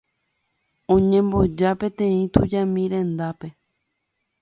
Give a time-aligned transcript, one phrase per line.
[0.95, 3.47] Oñemboja peteĩ tujami rendápe.